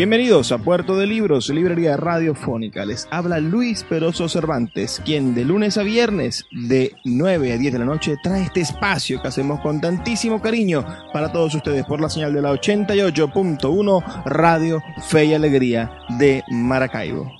[0.00, 2.86] Bienvenidos a Puerto de Libros, librería radiofónica.
[2.86, 7.78] Les habla Luis Peroso Cervantes, quien de lunes a viernes de 9 a 10 de
[7.78, 12.08] la noche trae este espacio que hacemos con tantísimo cariño para todos ustedes por la
[12.08, 17.30] señal de la 88.1 Radio Fe y Alegría de Maracaibo.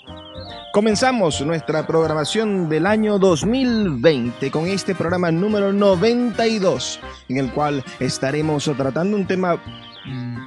[0.75, 8.71] Comenzamos nuestra programación del año 2020 con este programa número 92 en el cual estaremos
[8.77, 9.59] tratando un tema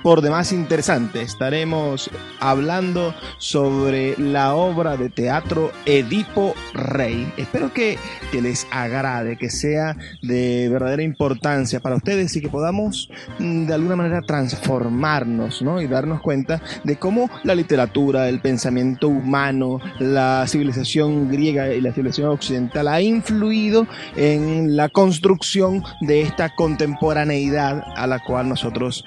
[0.04, 1.22] por demás interesante.
[1.22, 2.10] Estaremos
[2.40, 7.32] hablando sobre la obra de teatro Edipo Rey.
[7.38, 7.98] Espero que,
[8.32, 13.10] que, les agrade, que sea de verdadera importancia para ustedes y que podamos
[13.40, 15.82] mm, de alguna manera transformarnos ¿no?
[15.82, 21.94] y darnos cuenta de cómo la literatura, el pensamiento humano, la civilización griega y la
[21.94, 29.06] civilización occidental ha influido en la construcción de esta contemporaneidad a la cual nosotros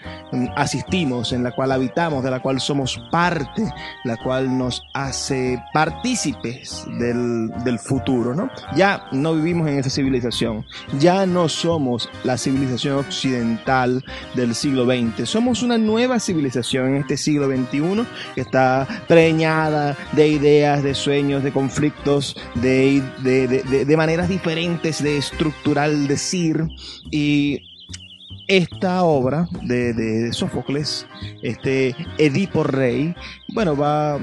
[0.56, 3.64] asistimos en la cual habitamos, de la cual somos parte,
[4.04, 8.50] la cual nos hace partícipes del, futuro, ¿no?
[8.74, 10.64] Ya no vivimos en esa civilización,
[10.98, 14.02] ya no somos la civilización occidental
[14.34, 20.28] del siglo XX, somos una nueva civilización en este siglo XXI que está preñada de
[20.28, 26.66] ideas, de sueños, de conflictos, de, de, de, de maneras diferentes de estructural decir.
[27.10, 27.75] Y
[28.48, 31.06] esta obra de, Sófocles,
[31.42, 33.14] este Edipo Rey,
[33.54, 34.18] bueno, va,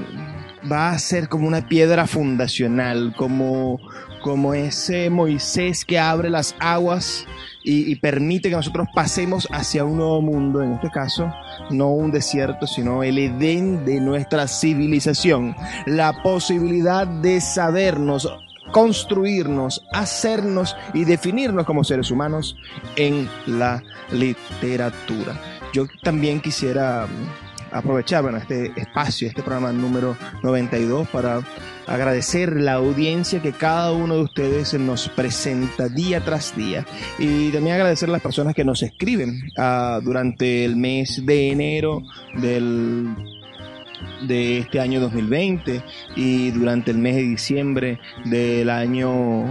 [0.70, 3.78] va a ser como una piedra fundacional, como,
[4.22, 7.26] como ese Moisés que abre las aguas
[7.62, 11.32] y, y, permite que nosotros pasemos hacia un nuevo mundo, en este caso,
[11.70, 18.28] no un desierto, sino el Edén de nuestra civilización, la posibilidad de sabernos
[18.74, 22.56] construirnos, hacernos y definirnos como seres humanos
[22.96, 23.80] en la
[24.10, 25.40] literatura.
[25.72, 31.40] Yo también quisiera mm, aprovechar este espacio, este programa número 92 para
[31.86, 36.84] agradecer la audiencia que cada uno de ustedes nos presenta día tras día
[37.20, 42.02] y también agradecer a las personas que nos escriben uh, durante el mes de enero
[42.40, 43.14] del
[44.22, 45.82] de este año 2020
[46.16, 49.44] y durante el mes de diciembre del año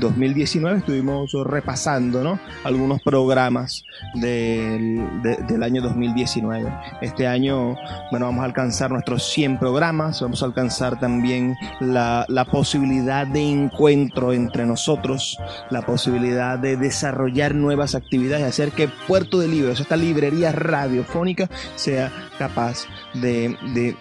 [0.00, 2.38] 2019 estuvimos repasando ¿no?
[2.64, 3.84] algunos programas
[4.14, 6.72] del, de, del año 2019.
[7.00, 7.76] Este año,
[8.10, 13.40] bueno, vamos a alcanzar nuestros 100 programas, vamos a alcanzar también la, la posibilidad de
[13.40, 15.38] encuentro entre nosotros,
[15.70, 22.12] la posibilidad de desarrollar nuevas actividades, hacer que Puerto de Libros, esta librería radiofónica, sea
[22.38, 23.96] capaz de, de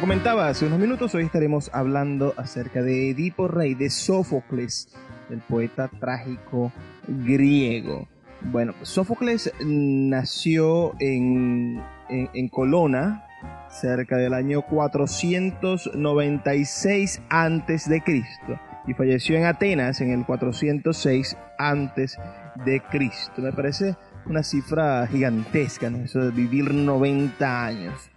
[0.00, 4.88] Comentaba hace unos minutos, hoy estaremos hablando acerca de Edipo Rey, de Sófocles,
[5.28, 6.72] el poeta trágico
[7.06, 8.08] griego.
[8.40, 13.26] Bueno, Sófocles nació en, en, Colona,
[13.68, 22.16] cerca del año 496 antes de Cristo y falleció en Atenas en el 406 antes
[22.64, 23.42] de Cristo.
[23.42, 25.98] Me parece una cifra gigantesca, ¿no?
[25.98, 28.09] eso de vivir 90 años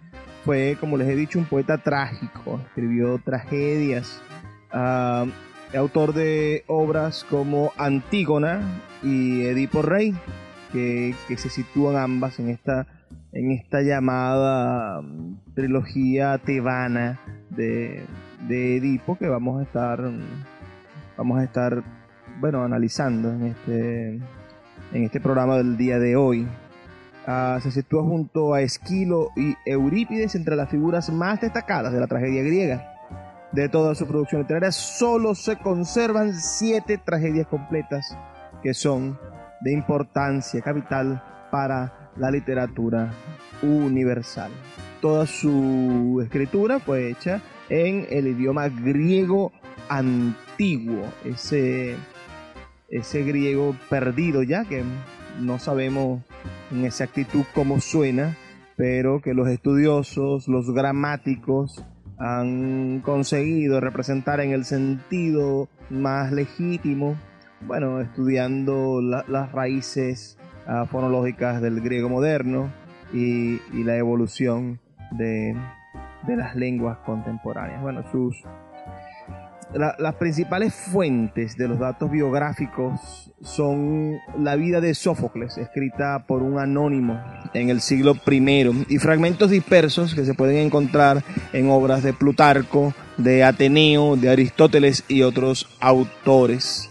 [0.44, 2.60] fue, como les he dicho, un poeta trágico.
[2.68, 4.20] Escribió tragedias.
[4.72, 5.30] Uh,
[5.76, 8.60] autor de obras como Antígona
[9.02, 10.14] y Edipo Rey,
[10.72, 12.86] que, se sitúan ambas en esta,
[13.32, 17.20] en esta llamada um, trilogía tebana
[17.50, 18.04] de,
[18.48, 20.00] de, Edipo que vamos a estar,
[21.16, 21.82] vamos a estar
[22.40, 24.08] bueno, analizando en este,
[24.92, 26.46] en este programa del día de hoy.
[27.26, 32.06] Ah, se sitúa junto a Esquilo y Eurípides entre las figuras más destacadas de la
[32.06, 32.90] tragedia griega.
[33.52, 38.18] De toda su producción literaria, solo se conservan siete tragedias completas
[38.62, 39.18] que son
[39.60, 43.10] de importancia capital para la literatura
[43.62, 44.50] universal.
[45.00, 49.52] Toda su escritura fue hecha en el idioma griego
[49.88, 51.96] antiguo, ese,
[52.90, 54.82] ese griego perdido ya que
[55.40, 56.22] no sabemos
[56.70, 58.36] en exactitud cómo suena,
[58.76, 61.84] pero que los estudiosos, los gramáticos,
[62.18, 67.16] han conseguido representar en el sentido más legítimo,
[67.66, 72.70] bueno, estudiando las raíces uh, fonológicas del griego moderno
[73.12, 74.80] y, la evolución
[75.12, 75.56] de,
[76.26, 77.82] de, las lenguas contemporáneas.
[77.82, 78.36] Bueno, sus
[79.74, 86.58] las principales fuentes de los datos biográficos son la vida de Sófocles, escrita por un
[86.58, 87.20] anónimo
[87.52, 91.22] en el siglo I, y fragmentos dispersos que se pueden encontrar
[91.52, 96.90] en obras de Plutarco, de Ateneo, de Aristóteles y otros autores.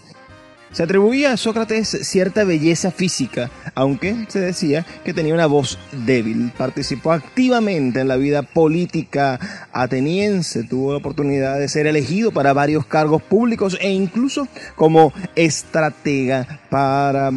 [0.73, 6.51] Se atribuía a Sócrates cierta belleza física, aunque se decía que tenía una voz débil.
[6.57, 9.39] Participó activamente en la vida política
[9.71, 16.61] ateniense, tuvo la oportunidad de ser elegido para varios cargos públicos e incluso como estratega
[16.71, 17.29] para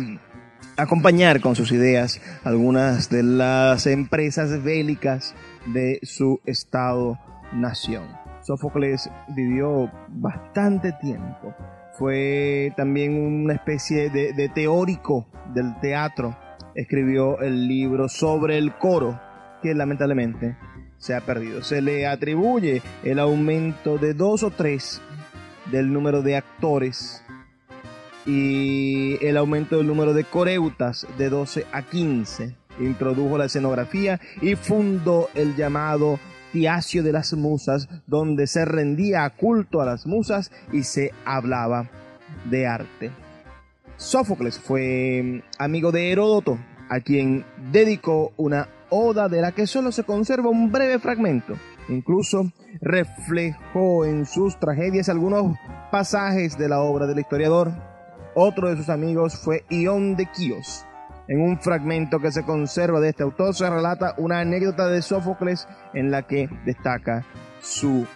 [0.78, 5.34] acompañar con sus ideas algunas de las empresas bélicas
[5.66, 8.04] de su estado-nación.
[8.40, 11.54] Sófocles vivió bastante tiempo
[11.98, 16.36] fue también una especie de, teórico del teatro.
[16.74, 19.20] Escribió el libro sobre el coro,
[19.62, 20.56] que lamentablemente
[20.98, 21.62] se ha perdido.
[21.62, 25.00] Se le atribuye el aumento de dos o tres
[25.70, 27.24] del número de actores
[28.26, 32.56] y el aumento del número de coreutas de 12 a 15.
[32.80, 36.18] Introdujo la escenografía y fundó el llamado
[36.52, 41.88] Tiacio de las Musas, donde se rendía culto a las musas y se hablaba
[42.50, 43.10] de arte.
[43.96, 46.58] Sófocles fue amigo de Heródoto,
[46.88, 51.54] a quien dedicó una oda de la que solo se conserva un breve fragmento.
[51.88, 55.56] Incluso reflejó en sus tragedias algunos
[55.90, 57.72] pasajes de la obra del historiador.
[58.34, 60.84] Otro de sus amigos fue Ión de Quíos,
[61.28, 65.66] en un fragmento que se conserva de este autor se relata una anécdota de Sófocles
[65.94, 67.24] en la que destaca
[67.60, 68.06] su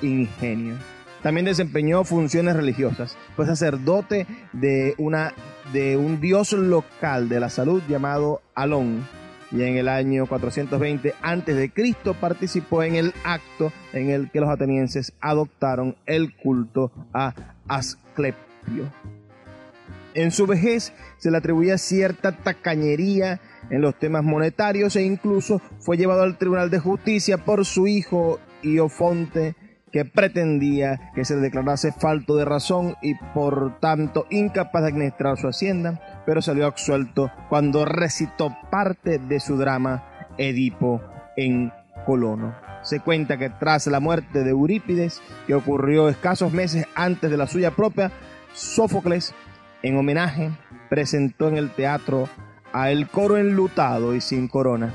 [0.00, 0.76] ingenio.
[1.22, 3.16] También desempeñó funciones religiosas.
[3.36, 5.32] Fue sacerdote de, una,
[5.72, 9.06] de un dios local de la salud llamado Alón.
[9.52, 11.94] Y en el año 420 a.C.
[12.20, 17.34] participó en el acto en el que los atenienses adoptaron el culto a
[17.68, 18.90] Asclepio.
[20.14, 25.96] En su vejez se le atribuía cierta tacañería en los temas monetarios e incluso fue
[25.96, 29.56] llevado al Tribunal de Justicia por su hijo Iofonte
[29.90, 35.38] que pretendía que se le declarase falto de razón y por tanto incapaz de administrar
[35.38, 41.02] su hacienda, pero salió absuelto cuando recitó parte de su drama Edipo
[41.36, 41.72] en
[42.06, 42.54] Colono.
[42.82, 47.46] Se cuenta que tras la muerte de Eurípides, que ocurrió escasos meses antes de la
[47.46, 48.10] suya propia,
[48.54, 49.34] Sófocles
[49.82, 50.50] en homenaje,
[50.88, 52.28] presentó en el teatro
[52.72, 54.92] a El coro enlutado y sin corona.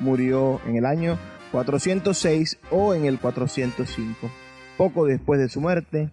[0.00, 1.18] Murió en el año
[1.52, 4.30] 406 o en el 405.
[4.76, 6.10] Poco después de su muerte,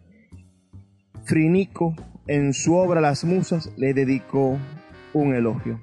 [1.24, 1.96] Frinico,
[2.28, 4.58] en su obra Las Musas, le dedicó
[5.14, 5.80] un elogio.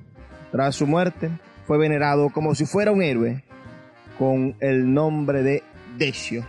[0.50, 1.30] Tras su muerte,
[1.66, 3.44] fue venerado como si fuera un héroe,
[4.18, 5.62] con el nombre de
[5.96, 6.44] Decio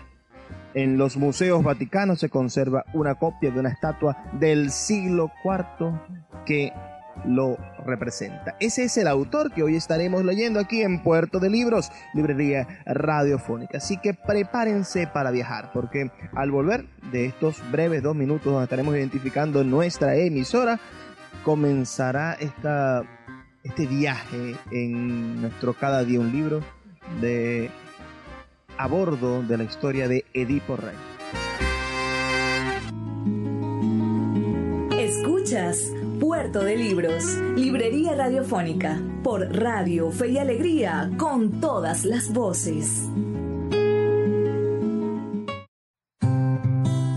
[0.74, 6.00] en los museos vaticanos se conserva una copia de una estatua del siglo IV
[6.46, 6.74] que
[7.26, 8.56] lo representa.
[8.60, 13.78] Ese es el autor que hoy estaremos leyendo aquí en Puerto de Libros, librería radiofónica.
[13.78, 18.96] Así que prepárense para viajar, porque al volver de estos breves dos minutos donde estaremos
[18.96, 20.80] identificando nuestra emisora,
[21.44, 23.04] comenzará esta,
[23.64, 26.62] este viaje en nuestro Cada Día un Libro
[27.22, 27.70] de
[28.84, 30.94] a bordo de la historia de Edipo Rey.
[35.00, 37.24] Escuchas Puerto de Libros,
[37.56, 43.10] Librería Radiofónica, por Radio Fe y Alegría, con todas las voces.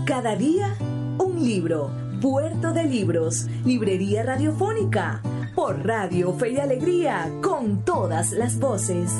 [0.05, 0.73] Cada día,
[1.19, 1.91] un libro.
[2.21, 5.21] Puerto de Libros, Librería Radiofónica,
[5.53, 9.11] por Radio Fe y Alegría, con todas las voces.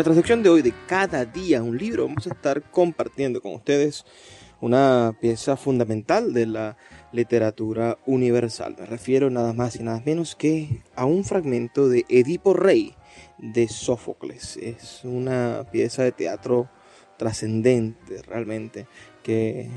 [0.00, 4.06] Nuestra sección de hoy de cada día un libro vamos a estar compartiendo con ustedes
[4.62, 6.78] una pieza fundamental de la
[7.12, 8.76] literatura universal.
[8.80, 12.94] Me refiero nada más y nada menos que a un fragmento de Edipo Rey
[13.36, 14.56] de Sófocles.
[14.56, 16.70] Es una pieza de teatro
[17.18, 18.86] trascendente realmente
[19.22, 19.68] que,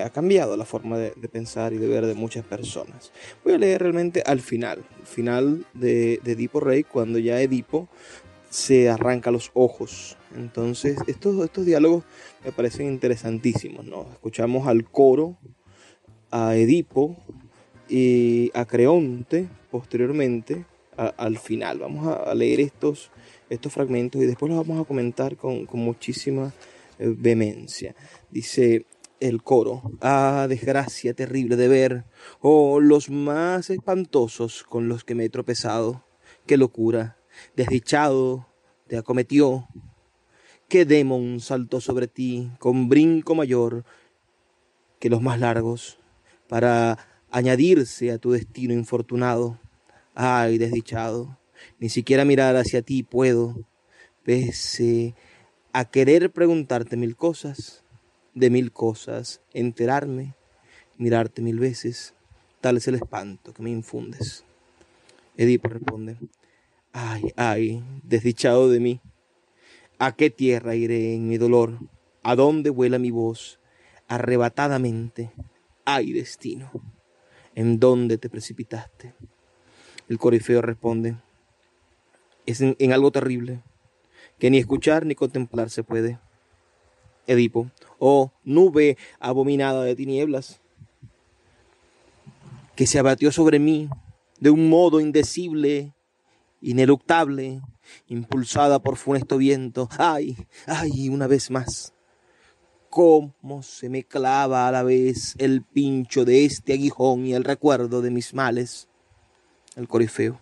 [0.00, 3.10] ha cambiado la forma de, pensar y de ver de muchas personas.
[3.42, 7.88] Voy a leer realmente al final, final de Edipo Rey, cuando ya Edipo
[8.56, 10.16] se arranca los ojos.
[10.34, 12.04] Entonces, estos, estos diálogos
[12.42, 14.06] me parecen interesantísimos, ¿no?
[14.10, 15.36] Escuchamos al coro,
[16.30, 17.18] a Edipo
[17.86, 20.64] y a Creonte posteriormente
[20.96, 21.80] al final.
[21.80, 23.10] Vamos a, leer estos,
[23.50, 26.54] estos fragmentos y después los vamos a comentar con, con muchísima
[26.98, 27.94] eh, vehemencia.
[28.30, 28.86] Dice
[29.20, 32.04] el coro, ah, desgracia terrible de ver,
[32.40, 36.06] oh, los más espantosos con los que me he tropezado,
[36.46, 37.18] qué locura,
[37.54, 38.46] desdichado,
[38.86, 39.68] te acometió.
[40.68, 43.84] ¿Qué demon saltó sobre ti con brinco mayor
[44.98, 45.98] que los más largos
[46.48, 46.98] para
[47.30, 49.60] añadirse a tu destino infortunado?
[50.14, 51.38] Ay, desdichado,
[51.78, 53.54] ni siquiera mirar hacia ti puedo,
[54.24, 55.14] pese
[55.72, 57.84] a querer preguntarte mil cosas,
[58.34, 60.34] de mil cosas, enterarme,
[60.96, 62.14] mirarte mil veces,
[62.60, 64.44] tal es el espanto que me infundes.
[65.36, 66.16] Edipo responde,
[66.98, 69.02] Ay, ay, desdichado de mí.
[69.98, 71.78] ¿A qué tierra iré en mi dolor?
[72.22, 73.60] ¿A dónde vuela mi voz?
[74.08, 75.30] Arrebatadamente.
[75.84, 76.70] Ay, destino.
[77.54, 79.12] ¿En dónde te precipitaste?
[80.08, 81.18] El corifeo responde,
[82.46, 83.60] es en, en algo terrible,
[84.38, 86.18] que ni escuchar ni contemplar se puede.
[87.26, 90.62] Edipo, oh nube abominada de tinieblas,
[92.74, 93.90] que se abatió sobre mí
[94.40, 95.92] de un modo indecible
[96.66, 97.62] ineluctable,
[98.08, 99.88] impulsada por funesto viento.
[99.98, 100.36] ¡Ay!
[100.66, 101.08] ¡Ay!
[101.08, 101.94] Una vez más.
[102.90, 108.02] Cómo se me clava a la vez el pincho de este aguijón y el recuerdo
[108.02, 108.88] de mis males.
[109.76, 110.40] El corifeo.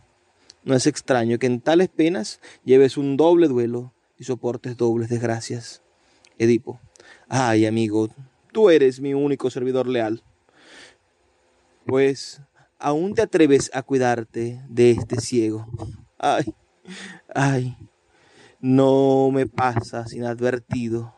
[0.63, 5.83] No es extraño que en tales penas lleves un doble duelo y soportes dobles desgracias.
[6.39, 6.81] Edipo.
[7.29, 8.09] Ay, amigo,
[8.51, 10.23] tú eres mi único servidor leal.
[11.85, 12.41] Pues
[12.79, 15.67] aún te atreves a cuidarte de este ciego.
[16.27, 16.55] Ay,
[17.35, 17.77] ay,
[18.59, 21.15] no me pasas inadvertido.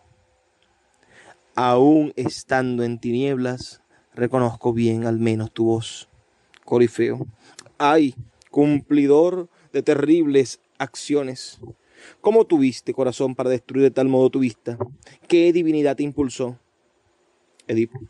[1.54, 3.82] Aún estando en tinieblas,
[4.14, 6.08] reconozco bien al menos tu voz.
[6.64, 7.24] Corifeo.
[7.78, 8.16] Ay,
[8.50, 11.60] cumplidor de terribles acciones.
[12.20, 14.76] ¿Cómo tuviste corazón para destruir de tal modo tu vista?
[15.28, 16.58] ¿Qué divinidad te impulsó?
[17.68, 18.00] Edipo.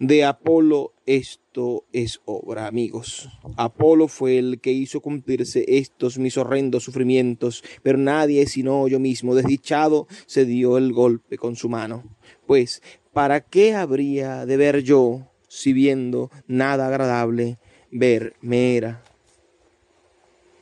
[0.00, 3.28] De Apolo esto es obra, amigos.
[3.56, 9.34] Apolo fue el que hizo cumplirse estos mis horrendos sufrimientos, pero nadie sino yo mismo,
[9.34, 12.16] desdichado, se dio el golpe con su mano.
[12.46, 17.58] Pues, ¿para qué habría de ver yo, si viendo nada agradable,
[17.90, 19.04] ver me era?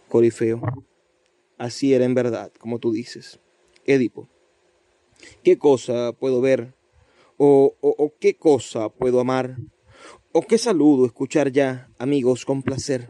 [0.09, 0.61] Corifeo.
[1.57, 3.41] Así era en verdad, como tú dices.
[3.87, 4.29] Edipo.
[5.43, 6.75] ¿Qué cosa puedo ver
[7.45, 9.57] o, qué cosa puedo amar,
[10.33, 13.09] o qué saludo escuchar ya, amigos, con placer.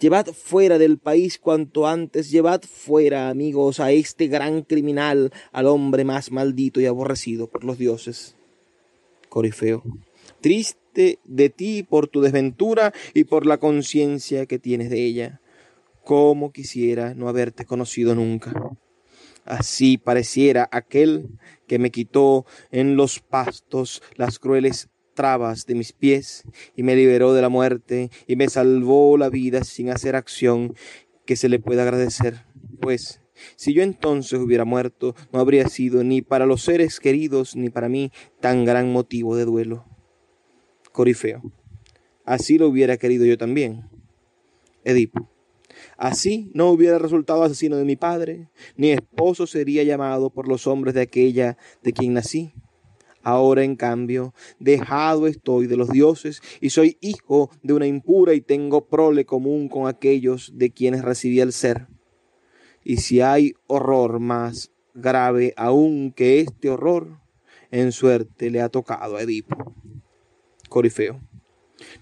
[0.00, 6.04] Llevad fuera del país cuanto antes, llevad fuera, amigos, a este gran criminal, al hombre
[6.04, 8.36] más maldito y aborrecido por los dioses.
[9.28, 9.82] Corifeo,
[10.40, 15.40] triste de ti por tu desventura y por la conciencia que tienes de ella.
[16.04, 18.78] Cómo quisiera no haberte conocido nunca.
[19.48, 21.30] Así pareciera aquel
[21.66, 26.44] que me quitó en los pastos las crueles trabas de mis pies
[26.76, 30.74] y me liberó de la muerte y me salvó la vida sin hacer acción
[31.24, 32.44] que se le pueda agradecer.
[32.78, 33.22] Pues
[33.56, 37.88] si yo entonces hubiera muerto, no habría sido ni para los seres queridos ni para
[37.88, 39.86] mí tan gran motivo de duelo.
[40.92, 41.40] Corifeo.
[42.26, 43.88] Así lo hubiera querido yo también.
[44.84, 45.30] Edipo.
[45.96, 50.94] Así no hubiera resultado asesino de mi padre, ni esposo sería llamado por los hombres
[50.94, 52.52] de aquella de quien nací.
[53.22, 58.40] Ahora, en cambio, dejado estoy de los dioses y soy hijo de una impura y
[58.40, 61.88] tengo prole común con aquellos de quienes recibí el ser.
[62.84, 67.20] Y si hay horror más grave aún que este horror,
[67.70, 69.74] en suerte le ha tocado a Edipo.
[70.68, 71.20] Corifeo.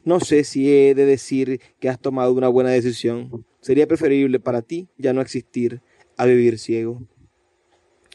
[0.04, 3.46] No sé si he de decir que has tomado una buena decisión.
[3.61, 5.81] Sería preferible para ti ya no existir
[6.17, 7.03] a vivir ciego.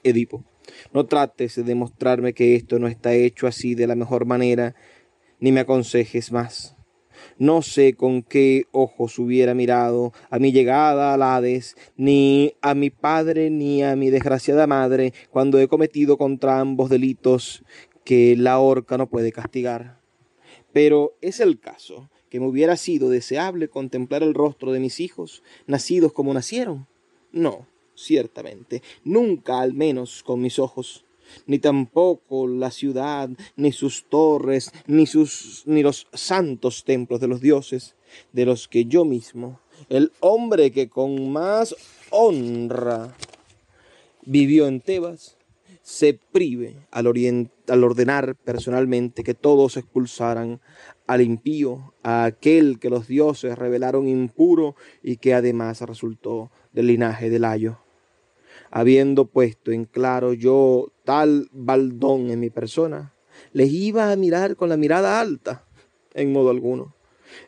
[0.03, 0.43] Edipo,
[0.93, 4.75] no trates de demostrarme que esto no está hecho así de la mejor manera,
[5.39, 6.75] ni me aconsejes más.
[7.37, 12.89] No sé con qué ojos hubiera mirado a mi llegada al Hades, ni a mi
[12.89, 17.63] padre ni a mi desgraciada madre, cuando he cometido contra ambos delitos
[18.03, 19.99] que la horca no puede castigar.
[20.73, 25.43] Pero es el caso que me hubiera sido deseable contemplar el rostro de mis hijos,
[25.67, 26.87] nacidos como nacieron.
[27.31, 31.05] No, ciertamente, nunca al menos con mis ojos
[31.45, 37.41] ni tampoco la ciudad, ni sus torres, ni, sus, ni los santos templos de los
[37.41, 37.95] dioses,
[38.33, 39.59] de los que yo mismo,
[39.89, 41.75] el hombre que con más
[42.09, 43.15] honra
[44.25, 45.37] vivió en Tebas,
[45.81, 47.07] se prive al,
[47.67, 50.61] al, ordenar personalmente que todos expulsaran
[51.11, 57.29] al impío, a aquel que los dioses revelaron impuro y que además resultó del linaje
[57.29, 57.79] del Ayo
[58.71, 63.13] habiendo puesto en claro yo tal baldón en mi persona,
[63.51, 65.67] les iba a mirar con la mirada alta,
[66.13, 66.95] en modo alguno.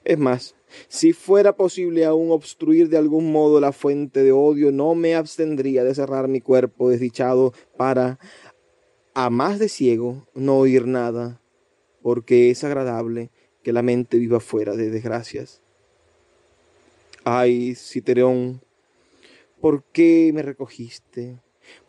[0.03, 0.55] Es más,
[0.87, 5.83] si fuera posible aún obstruir de algún modo la fuente de odio, no me abstendría
[5.83, 8.19] de cerrar mi cuerpo desdichado para,
[9.13, 11.41] a más de ciego, no oír nada,
[12.01, 13.31] porque es agradable
[13.63, 15.61] que la mente viva fuera de desgracias.
[17.23, 18.61] Ay, Citereón,
[19.61, 21.39] ¿por qué me recogiste?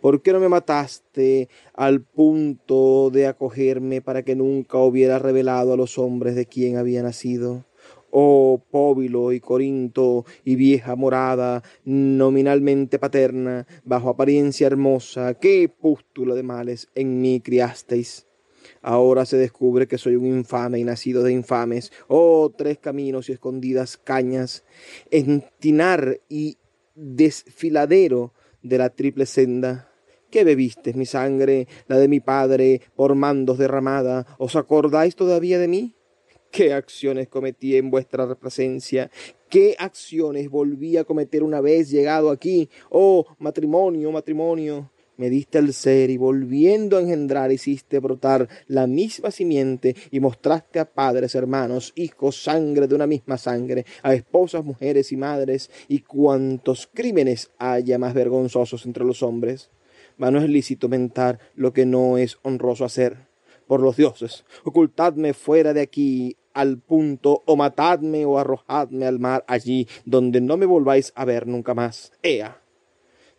[0.01, 5.77] ¿Por qué no me mataste al punto de acogerme para que nunca hubiera revelado a
[5.77, 7.65] los hombres de quién había nacido?
[8.11, 16.45] Oh Póbilo y Corinto y vieja morada, nominalmente paterna, bajo apariencia hermosa, qué pústula de
[16.45, 18.29] males en mí criasteis.
[18.83, 21.93] Ahora se descubre que soy un infame y nacido de infames.
[22.09, 24.65] Oh, tres caminos y escondidas cañas.
[25.11, 26.59] Entinar y
[26.95, 29.91] desfiladero de la triple senda.
[30.31, 34.27] ¿Qué bebiste mi sangre, la de mi padre, por mandos derramada?
[34.39, 35.95] ¿Os acordáis todavía de mí?
[36.51, 39.11] ¿Qué acciones cometí en vuestra presencia?
[39.49, 42.69] ¿Qué acciones volví a cometer una vez llegado aquí?
[42.91, 49.31] Oh, matrimonio, matrimonio me diste el ser y volviendo a engendrar hiciste brotar la misma
[49.31, 55.13] simiente y mostraste a padres, hermanos, hijos, sangre de una misma sangre, a esposas, mujeres
[55.13, 59.71] y madres, y cuantos crímenes haya más vergonzosos entre los hombres.
[60.17, 63.33] Mas no es lícito mentar lo que no es honroso hacer.
[63.67, 69.43] Por los dioses, ocultadme fuera de aquí al punto, o matadme o arrojadme al mar
[69.49, 72.13] allí, donde no me volváis a ver nunca más.
[72.23, 72.64] Ea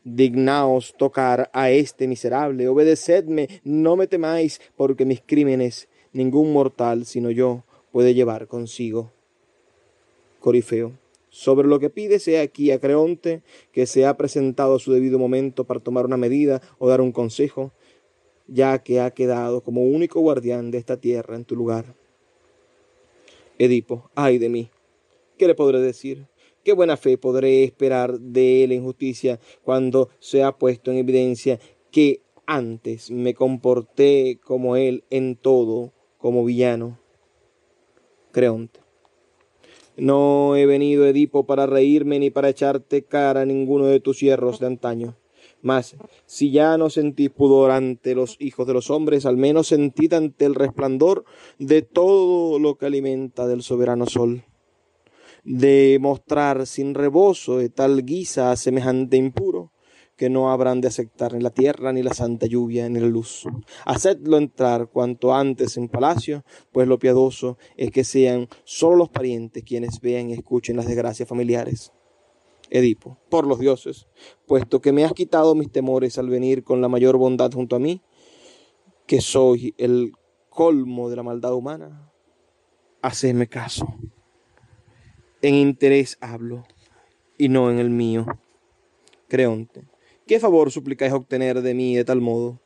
[0.06, 7.30] dignaos tocar a este miserable, obedecedme, no me temáis, porque mis crímenes ningún mortal sino
[7.32, 9.12] yo puede llevar consigo.
[10.40, 10.94] Corifeo.
[11.30, 13.42] Sobre lo que pide sea aquí a Creonte,
[13.74, 17.12] que se ha presentado a su debido momento para tomar una medida o dar un
[17.12, 17.74] consejo,
[18.48, 21.96] ya que ha quedado como único guardián de esta tierra en tu lugar.
[23.58, 24.70] Edipo, ay de mí,
[25.38, 26.28] ¿qué le podré decir?
[26.66, 31.60] ¿Qué buena fe podré esperar de él en justicia cuando se ha puesto en evidencia
[31.92, 36.98] que antes me comporté como él en todo, como villano?
[38.32, 38.80] Creonte.
[39.96, 44.60] No he venido, Edipo, para reírme ni para echarte cara a ninguno de tus hierros
[44.60, 45.16] de antaño.
[45.62, 50.14] Mas, si ya no sentís pudor ante los hijos de los hombres, al menos sentid
[50.14, 51.26] ante el resplandor
[51.60, 54.44] de todo lo que alimenta del soberano sol
[55.46, 59.72] de mostrar sin rebozo de tal guisa semejante impuro,
[60.18, 63.46] que no habrán de aceptar ni la tierra, ni la santa lluvia, ni la luz.
[63.86, 69.64] Hacedlo entrar cuanto antes en palacio, pues lo piadoso es que sean solo los parientes
[69.64, 71.92] quienes vean y escuchen las desgracias familiares.
[72.72, 74.08] Edipo, por los dioses,
[74.48, 77.80] puesto que me has quitado mis temores al venir con la mayor bondad junto a
[77.80, 78.02] mí,
[79.06, 80.14] que soy el
[80.50, 82.12] colmo de la maldad humana,
[83.04, 83.86] hacedme caso
[85.48, 86.66] en interés hablo,
[87.38, 88.26] y no en el mío.
[89.28, 89.84] Creonte,
[90.26, 92.60] ¿qué favor suplicáis obtener de mí de tal modo?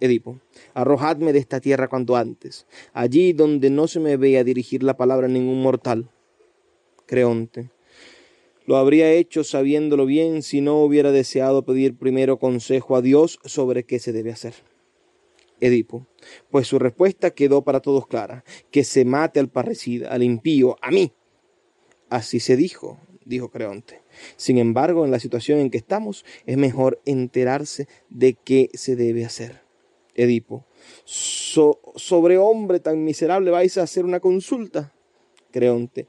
[0.00, 0.38] Edipo,
[0.74, 5.28] arrojadme de esta tierra cuanto antes, allí donde no se me vea dirigir la palabra
[5.28, 6.10] ningún mortal.
[7.06, 7.70] Creonte,
[8.66, 13.84] lo habría hecho sabiéndolo bien si no hubiera deseado pedir primero consejo a Dios sobre
[13.84, 14.52] qué se debe hacer.
[15.58, 16.06] Edipo,
[16.50, 20.90] pues su respuesta quedó para todos clara, que se mate al parricida, al impío, a
[20.90, 21.12] mí,
[22.08, 24.02] Así se dijo, dijo Creonte.
[24.36, 29.24] Sin embargo, en la situación en que estamos, es mejor enterarse de qué se debe
[29.24, 29.62] hacer.
[30.14, 30.64] Edipo,
[31.04, 34.94] sobre hombre tan miserable vais a hacer una consulta.
[35.50, 36.06] Creonte,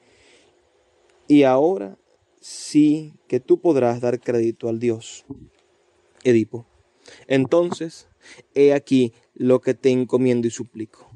[1.28, 1.98] y ahora
[2.40, 5.26] sí que tú podrás dar crédito al Dios.
[6.24, 6.66] Edipo,
[7.28, 8.08] entonces,
[8.54, 11.10] he aquí lo que te encomiendo y suplico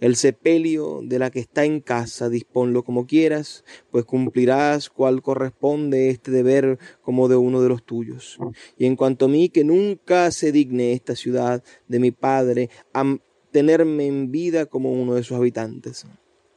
[0.00, 6.10] El sepelio de la que está en casa, disponlo como quieras, pues cumplirás cual corresponde
[6.10, 8.38] este deber como de uno de los tuyos.
[8.76, 13.18] Y en cuanto a mí, que nunca se digne esta ciudad de mi padre a
[13.50, 16.06] tenerme en vida como uno de sus habitantes.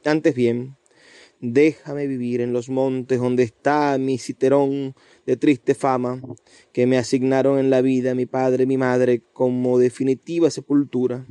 [0.04, 0.76] Antes bien,
[1.40, 4.94] déjame vivir en los montes donde está mi citerón
[5.26, 6.20] de triste fama,
[6.72, 11.26] que me asignaron en la vida mi padre y mi madre como definitiva sepultura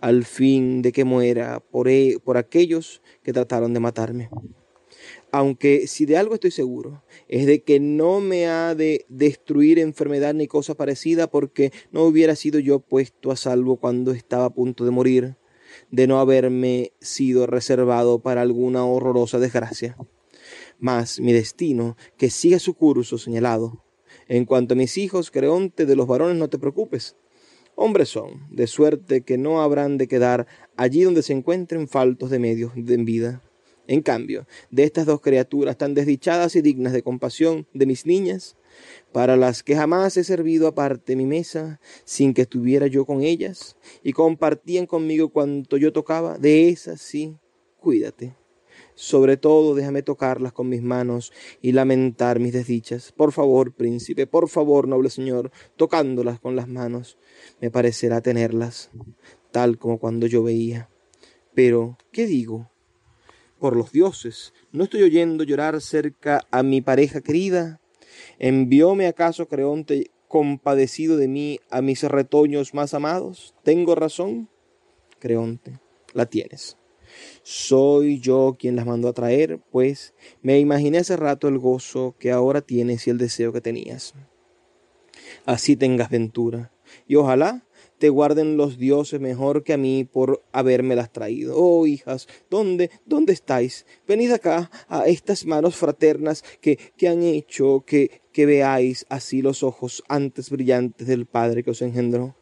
[0.00, 4.30] al fin de que muera por, e, por aquellos que trataron de matarme.
[5.30, 10.34] Aunque si de algo estoy seguro, es de que no me ha de destruir enfermedad
[10.34, 14.84] ni cosa parecida, porque no hubiera sido yo puesto a salvo cuando estaba a punto
[14.84, 15.36] de morir,
[15.90, 19.96] de no haberme sido reservado para alguna horrorosa desgracia.
[20.78, 23.84] Mas mi destino, que siga su curso señalado.
[24.26, 27.16] En cuanto a mis hijos, Creonte, de los varones no te preocupes,
[27.80, 32.38] hombres son, de suerte que no habrán de quedar allí donde se encuentren faltos de
[32.38, 33.42] medios de vida.
[33.86, 38.58] En cambio, de estas dos criaturas tan desdichadas y dignas de compasión de mis niñas,
[39.12, 43.78] para las que jamás he servido aparte mi mesa, sin que estuviera yo con ellas,
[44.02, 47.38] y compartían conmigo cuanto yo tocaba, de esas sí,
[47.78, 48.39] cuídate.
[49.00, 51.32] Sobre todo déjame tocarlas con mis manos
[51.62, 53.12] y lamentar mis desdichas.
[53.12, 57.16] Por favor, príncipe, por favor, noble señor, tocándolas con las manos,
[57.62, 58.90] me parecerá tenerlas,
[59.52, 60.90] tal como cuando yo veía.
[61.54, 62.70] Pero, ¿qué digo?
[63.58, 67.80] Por los dioses, ¿no estoy oyendo llorar cerca a mi pareja querida?
[68.38, 73.54] ¿Envióme acaso Creonte compadecido de mí a mis retoños más amados?
[73.62, 74.50] ¿Tengo razón?
[75.18, 75.80] Creonte,
[76.12, 76.76] la tienes.
[77.52, 82.30] Soy yo quien las mandó a traer, pues me imaginé hace rato el gozo que
[82.30, 84.14] ahora tienes y el deseo que tenías.
[85.46, 86.70] Así tengas ventura,
[87.08, 87.66] y ojalá
[87.98, 91.56] te guarden los dioses mejor que a mí por habérmelas traído.
[91.56, 93.84] Oh, hijas, ¿dónde, dónde estáis?
[94.06, 99.64] Venid acá a estas manos fraternas que, que han hecho que, que veáis así los
[99.64, 102.36] ojos antes brillantes del Padre que os engendró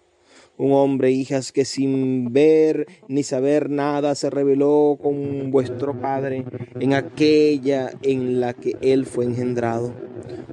[0.59, 6.45] un hombre, hijas, que sin ver ni saber nada se reveló con vuestro Padre
[6.79, 9.95] en aquella en la que Él fue engendrado.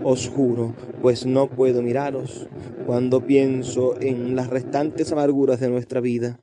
[0.03, 2.47] Os juro, pues no puedo miraros
[2.85, 6.39] cuando pienso en las restantes amarguras de nuestra vida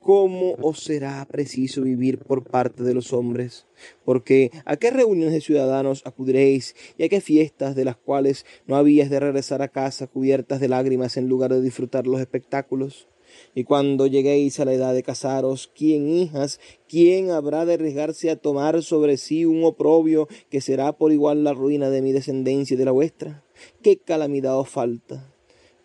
[0.00, 3.66] cómo os será preciso vivir por parte de los hombres,
[4.04, 8.76] porque a qué reuniones de ciudadanos acudiréis y a qué fiestas de las cuales no
[8.76, 13.08] habías de regresar a casa cubiertas de lágrimas en lugar de disfrutar los espectáculos.
[13.54, 16.58] Y cuando lleguéis a la edad de casaros, ¿quién, hijas,
[16.88, 21.52] quién habrá de arriesgarse a tomar sobre sí un oprobio que será por igual la
[21.52, 23.44] ruina de mi descendencia y de la vuestra?
[23.82, 25.32] ¿Qué calamidad os falta?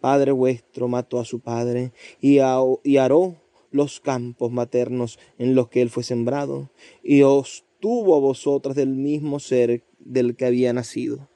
[0.02, 3.36] Padre vuestro mató a su padre y, a, y aró
[3.76, 6.72] los campos maternos en los que él fue sembrado,
[7.04, 11.30] y os tuvo a vosotras del mismo ser del que había nacido.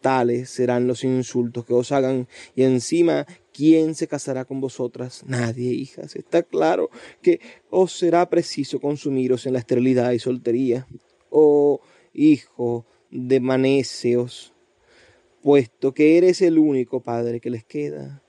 [0.00, 5.24] Tales serán los insultos que os hagan, y encima, ¿quién se casará con vosotras?
[5.26, 6.14] Nadie, hijas.
[6.14, 10.86] Está claro que os será preciso consumiros en la esterilidad y soltería.
[11.30, 11.80] Oh,
[12.12, 14.54] hijo de Manéseos,
[15.42, 18.22] puesto que eres el único padre que les queda,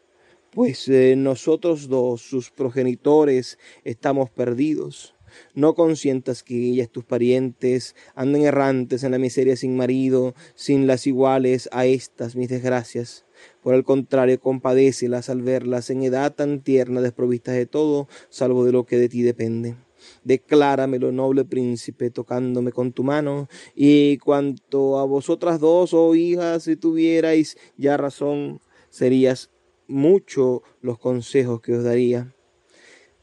[0.51, 5.15] pues eh, nosotros dos, sus progenitores, estamos perdidos.
[5.53, 11.07] No consientas que ellas, tus parientes, anden errantes en la miseria sin marido, sin las
[11.07, 13.25] iguales a estas mis desgracias.
[13.61, 18.71] Por el contrario, compadécelas al verlas en edad tan tierna, desprovistas de todo, salvo de
[18.71, 19.75] lo que de ti depende.
[20.23, 26.75] Decláramelo, noble príncipe, tocándome con tu mano, y cuanto a vosotras dos, oh hijas, si
[26.75, 29.49] tuvierais ya razón, serías
[29.89, 32.33] mucho los consejos que os daría.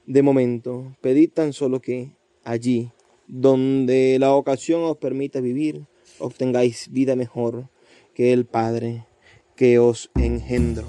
[0.05, 2.11] De momento, pedid tan solo que
[2.45, 2.91] allí,
[3.27, 5.87] donde la ocasión os permita vivir,
[6.19, 7.71] obtengáis vida mejor
[8.15, 9.07] que el Padre
[9.57, 10.89] que os engendró.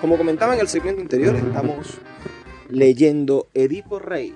[0.00, 1.98] Como comentaba en el segmento anterior, estamos
[2.70, 4.34] leyendo Edipo Rey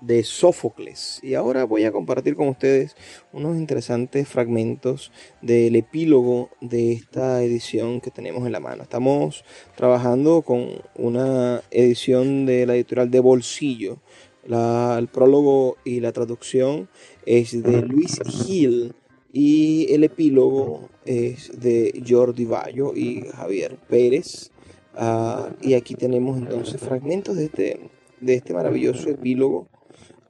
[0.00, 1.20] de Sófocles.
[1.22, 2.96] Y ahora voy a compartir con ustedes
[3.30, 8.84] unos interesantes fragmentos del epílogo de esta edición que tenemos en la mano.
[8.84, 13.98] Estamos trabajando con una edición de la editorial de Bolsillo.
[14.48, 16.88] el prólogo y la traducción
[17.26, 18.94] es de Luis Gil
[19.30, 24.52] y el epílogo es de Jordi Bayo y Javier Pérez.
[24.96, 27.80] Ah, y aquí tenemos entonces fragmentos de este,
[28.20, 29.68] de este maravilloso epílogo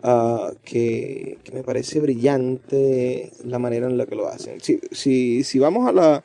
[0.02, 4.60] Ah, que, me parece brillante la manera en la que lo hacen.
[4.60, 6.24] Si, si, vamos a la,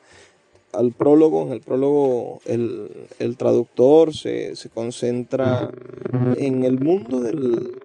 [0.72, 5.70] al prólogo, en el prólogo el, traductor se, concentra
[6.36, 7.80] en el mundo del,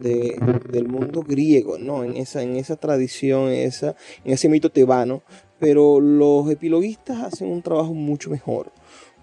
[0.00, 2.02] del mundo griego, ¿no?
[2.02, 5.22] en, esa, en esa tradición, esa, en ese mito tebano,
[5.60, 8.72] pero los epiloguistas hacen un trabajo mucho mejor,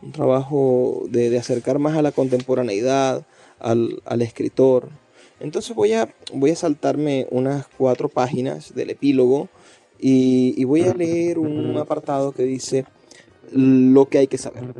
[0.01, 3.25] un trabajo de, acercar más a la contemporaneidad,
[3.59, 4.89] al, escritor.
[5.39, 9.49] Entonces voy a, voy a saltarme unas cuatro páginas del epílogo
[9.99, 12.85] y, voy a leer un apartado que dice
[13.51, 14.73] lo que hay que saber.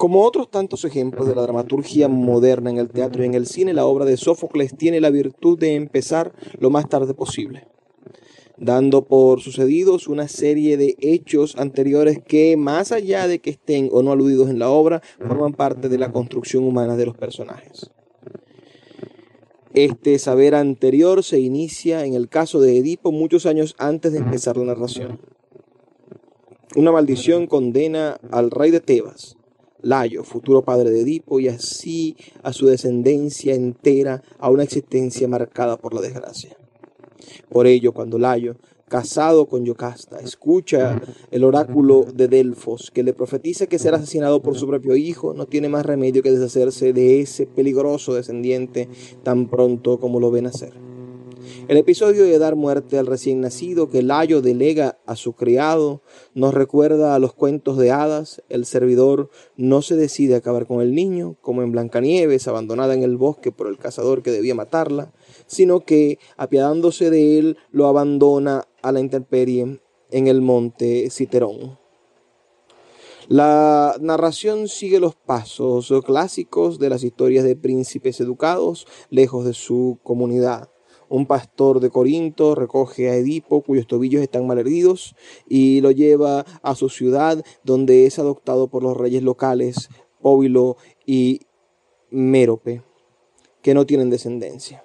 [0.00, 3.74] Como otros tantos ejemplos de la dramaturgia moderna en el teatro y en el cine,
[3.74, 7.66] la obra de Sófocles tiene la virtud de empezar lo más tarde posible,
[8.60, 14.02] dando por sucedidos una serie de hechos anteriores que, más allá de que estén o
[14.02, 17.90] no aludidos en la obra, forman parte de la construcción humana de los personajes.
[19.72, 24.56] Este saber anterior se inicia en el caso de Edipo muchos años antes de empezar
[24.56, 25.20] la narración.
[26.76, 29.36] Una maldición condena al rey de Tebas,
[29.80, 35.78] Layo, futuro padre de Edipo, y así a su descendencia entera a una existencia marcada
[35.78, 36.59] por la desgracia.
[37.48, 38.56] Por ello, cuando Layo
[38.90, 44.58] casado con Yocasta, escucha el oráculo de Delfos que le profetiza que será asesinado por
[44.58, 48.88] su propio hijo, no tiene más remedio que deshacerse de ese peligroso descendiente
[49.22, 50.72] tan pronto como lo ve nacer.
[51.68, 56.02] El episodio de dar muerte al recién nacido que Layo delega a su criado
[56.34, 58.42] nos recuerda a los cuentos de hadas.
[58.48, 63.04] El servidor no se decide a acabar con el niño, como en Blancanieves, abandonada en
[63.04, 65.12] el bosque por el cazador que debía matarla,
[65.50, 71.76] sino que, apiadándose de él, lo abandona a la intemperie en el monte Citerón.
[73.26, 79.98] La narración sigue los pasos clásicos de las historias de príncipes educados lejos de su
[80.04, 80.70] comunidad.
[81.08, 85.16] Un pastor de Corinto recoge a Edipo, cuyos tobillos están malheridos,
[85.48, 89.88] y lo lleva a su ciudad, donde es adoptado por los reyes locales,
[90.22, 91.40] Póbilo y
[92.10, 92.82] Mérope,
[93.62, 94.84] que no tienen descendencia.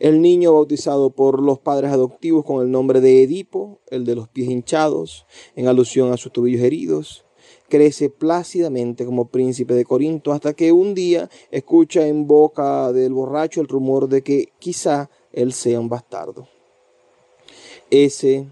[0.00, 4.28] El niño bautizado por los padres adoptivos con el nombre de Edipo, el de los
[4.28, 7.26] pies hinchados, en alusión a sus tobillos heridos,
[7.68, 13.60] crece plácidamente como príncipe de Corinto hasta que un día escucha en boca del borracho
[13.60, 16.48] el rumor de que quizá él sea un bastardo.
[17.90, 18.48] Ese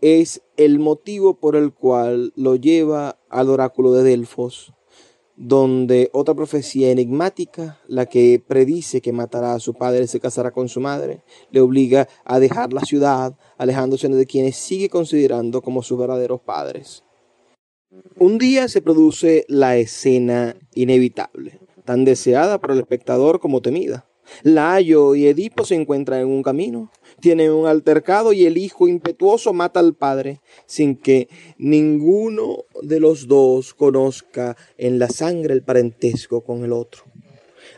[0.00, 4.72] es el motivo por el cual lo lleva al oráculo de Delfos,
[5.36, 10.50] donde otra profecía enigmática, la que predice que matará a su padre y se casará
[10.50, 15.82] con su madre, le obliga a dejar la ciudad, alejándose de quienes sigue considerando como
[15.82, 17.04] sus verdaderos padres.
[18.18, 24.06] Un día se produce la escena inevitable, tan deseada por el espectador como temida.
[24.42, 29.52] Layo y Edipo se encuentran en un camino, tienen un altercado y el hijo impetuoso
[29.52, 36.42] mata al padre sin que ninguno de los dos conozca en la sangre el parentesco
[36.42, 37.04] con el otro.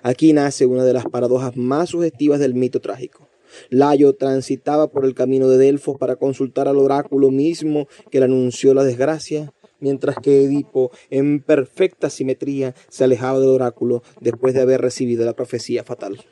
[0.02, 3.28] Aquí nace una de las paradojas más sugestivas del mito trágico.
[3.70, 8.74] Layo transitaba por el camino de Delfos para consultar al oráculo mismo que le anunció
[8.74, 14.80] la desgracia, mientras que Edipo, en perfecta simetría, se alejaba del oráculo después de haber
[14.80, 16.24] recibido la profecía fatal.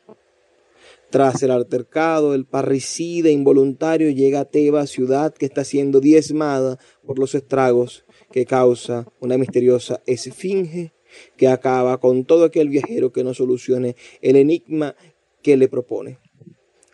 [1.10, 7.18] Tras el altercado, el parricida involuntario llega a Tebas, ciudad que está siendo diezmada por
[7.18, 10.92] los estragos que causa una misteriosa esfinge
[11.36, 14.96] que acaba con todo aquel viajero que no solucione el enigma
[15.42, 16.18] que le propone.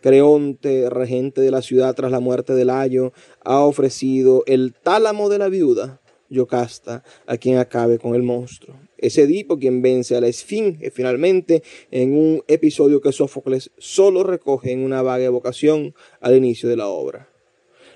[0.01, 5.37] Creonte, regente de la ciudad tras la muerte de Layo, ha ofrecido el tálamo de
[5.39, 8.75] la viuda Yocasta a quien acabe con el monstruo.
[9.03, 11.61] Es Edipo quien vence a la Esfinge finalmente
[11.91, 16.87] en un episodio que Sófocles solo recoge en una vaga evocación al inicio de la
[16.87, 17.27] obra.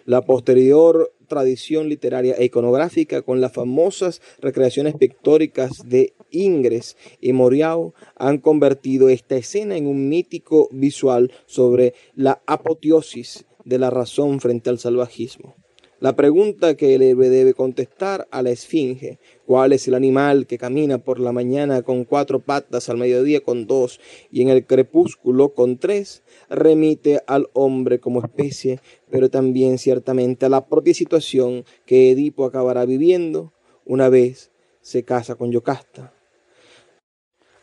[0.03, 7.93] La posterior tradición literaria e iconográfica con las famosas recreaciones pictóricas de Ingres y Moriao
[8.17, 14.69] han convertido esta escena en un mítico visual sobre la apoteosis de la razón frente
[14.69, 15.55] al salvajismo.
[15.99, 20.59] La pregunta que el héroe debe contestar a la esfinge, ¿cuál es el animal que
[20.59, 25.55] camina por la mañana con cuatro patas, al mediodía con dos y en el crepúsculo
[25.55, 26.21] con tres?
[26.51, 28.79] remite al hombre como especie,
[29.09, 33.51] pero también ciertamente a la propia situación que Edipo acabará viviendo
[33.83, 36.13] una vez se casa con Yocasta.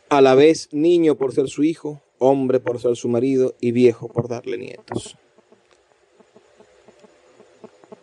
[0.09, 4.09] A la vez niño por ser su hijo, hombre por ser su marido y viejo
[4.09, 5.17] por darle nietos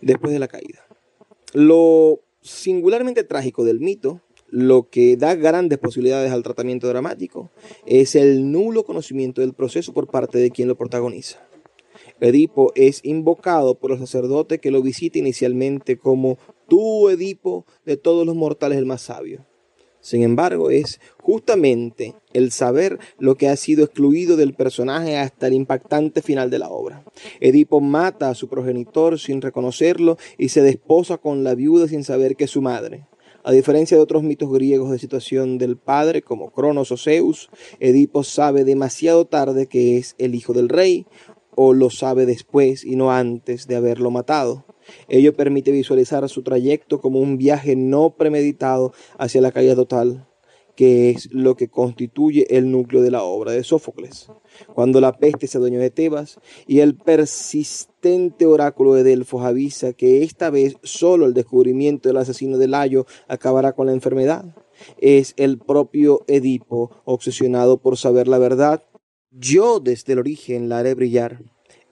[0.03, 0.87] después de la caída.
[1.55, 7.51] Lo singularmente trágico del mito, lo que da grandes posibilidades al tratamiento dramático,
[7.87, 11.41] es el nulo conocimiento del proceso por parte de quien lo protagoniza.
[12.21, 16.39] Edipo es invocado por el sacerdote que lo visita inicialmente como
[16.69, 19.47] tú, Edipo, de todos los mortales el más sabio.
[20.03, 25.55] Sin embargo, es justamente el saber lo que ha sido excluido del personaje hasta el
[25.55, 27.05] impactante final de la obra.
[27.41, 32.35] Edipo mata a su progenitor sin reconocerlo y se desposa con la viuda sin saber
[32.35, 33.07] que es su madre.
[33.45, 38.25] A diferencia de otros mitos griegos de situación del padre, como Cronos o Zeus, Edipo
[38.25, 41.07] sabe demasiado tarde que es el hijo del rey,
[41.55, 44.65] o lo sabe después y no antes de haberlo matado.
[45.09, 50.29] Ello permite visualizar su trayecto como un viaje no premeditado hacia la caída total,
[50.75, 54.29] que es lo que constituye el núcleo de la obra de Sófocles.
[54.75, 60.23] Cuando la peste se adueñó de Tebas y el persistente oráculo de Delfos avisa que
[60.23, 64.57] esta vez solo el descubrimiento del asesino de Layo acabará con la enfermedad,
[64.99, 68.83] es el propio Edipo, obsesionado por saber la verdad.
[69.31, 71.43] Yo desde el origen la haré brillar.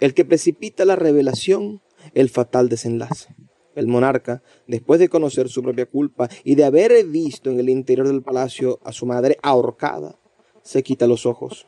[0.00, 1.82] El que precipita la revelación
[2.14, 3.34] el fatal desenlace.
[3.74, 8.08] El monarca, después de conocer su propia culpa y de haber visto en el interior
[8.08, 10.18] del palacio a su madre ahorcada,
[10.62, 11.66] se quita los ojos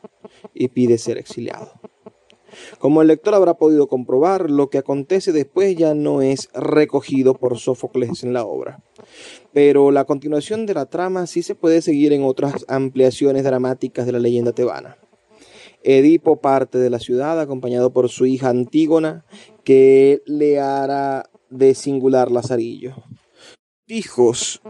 [0.53, 1.71] y pide ser exiliado.
[2.77, 7.57] Como el lector habrá podido comprobar, lo que acontece después ya no es recogido por
[7.57, 8.83] Sófocles en la obra.
[9.53, 14.11] Pero la continuación de la trama sí se puede seguir en otras ampliaciones dramáticas de
[14.11, 14.97] la leyenda tebana.
[15.83, 19.25] Edipo parte de la ciudad acompañado por su hija Antígona,
[19.63, 22.95] que le hará de singular lazarillo.
[23.87, 24.61] Hijos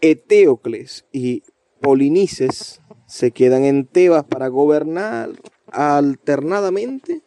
[0.00, 1.42] Eteocles y
[1.80, 5.30] Polinices se quedan en Tebas para gobernar
[5.70, 7.22] alternadamente,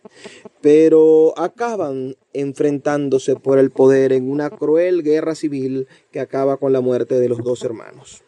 [0.62, 6.82] pero acaban enfrentándose por el poder en una cruel guerra civil que acaba con la
[6.82, 8.24] muerte de los dos hermanos.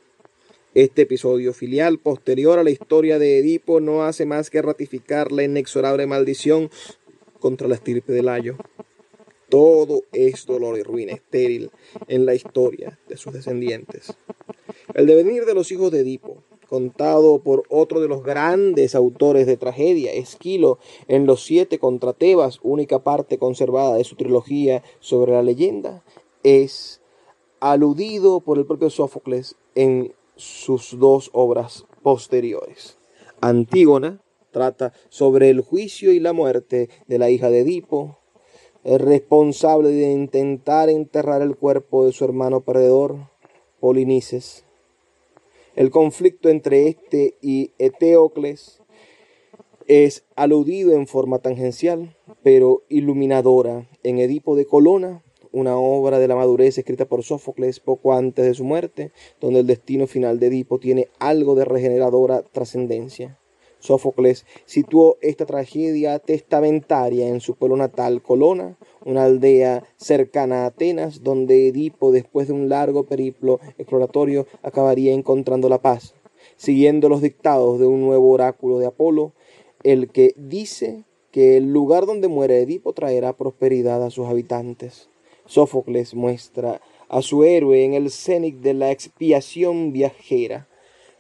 [0.76, 5.42] Este episodio filial posterior a la historia de Edipo no hace más que ratificar la
[5.42, 6.70] inexorable maldición
[7.40, 8.56] contra la estirpe de Layo.
[9.50, 11.72] Todo es dolor y ruina estéril
[12.08, 14.14] en la historia de sus descendientes.
[14.94, 19.58] El devenir de los hijos de Edipo, contado por otro de los grandes autores de
[19.58, 20.78] tragedia, Esquilo,
[21.08, 26.04] en Los Siete contra Tebas, única parte conservada de su trilogía sobre la leyenda,
[26.44, 27.02] es
[27.60, 32.98] aludido por el propio Sófocles en sus dos obras posteriores.
[33.42, 38.20] Antígona trata sobre el juicio y la muerte de la hija de Edipo,
[38.84, 43.30] responsable de intentar enterrar el cuerpo de su hermano perdedor,
[43.80, 44.66] Polinices.
[45.76, 48.82] El conflicto entre este y Eteocles
[49.88, 56.36] es aludido en forma tangencial, pero iluminadora en Edipo de Colona una obra de la
[56.36, 60.80] madurez escrita por Sófocles poco antes de su muerte, donde el destino final de Edipo
[60.80, 63.40] tiene algo de regeneradora trascendencia.
[63.80, 71.24] Sófocles situó esta tragedia testamentaria en su pueblo natal, Colona, una aldea cercana a Atenas,
[71.24, 76.14] donde Edipo, después de un largo periplo exploratorio, acabaría encontrando la paz,
[76.58, 79.32] siguiendo los dictados de un nuevo oráculo de Apolo,
[79.84, 85.09] el que dice que el lugar donde muere Edipo traerá prosperidad a sus habitantes.
[85.50, 90.68] Sófocles muestra a su héroe en el cénit de la expiación viajera,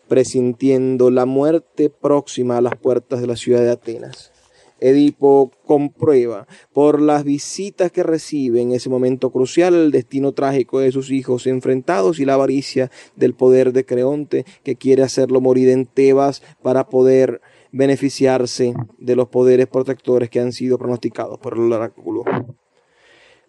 [0.07, 4.31] presintiendo la muerte próxima a las puertas de la ciudad de Atenas.
[4.79, 10.91] Edipo comprueba por las visitas que recibe en ese momento crucial el destino trágico de
[10.91, 15.87] sus hijos enfrentados y la avaricia del poder de Creonte que quiere hacerlo morir en
[15.87, 22.23] Tebas para poder beneficiarse de los poderes protectores que han sido pronosticados por el oráculo.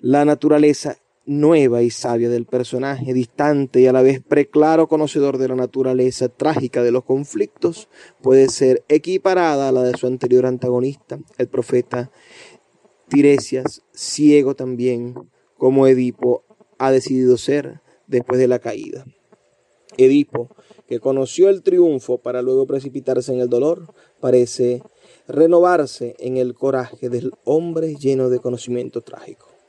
[0.02, 0.96] La naturaleza
[1.26, 6.30] nueva y sabia del personaje, distante y a la vez preclaro conocedor de la naturaleza
[6.30, 7.90] trágica de los conflictos,
[8.22, 12.10] puede ser equiparada a la de su anterior antagonista, el profeta
[13.08, 15.14] Tiresias, ciego también,
[15.58, 16.44] como Edipo
[16.78, 19.04] ha decidido ser después de la caída.
[19.98, 20.48] Edipo,
[20.88, 24.82] que conoció el triunfo para luego precipitarse en el dolor, parece
[25.28, 29.59] renovarse en el coraje del hombre lleno de conocimiento trágico.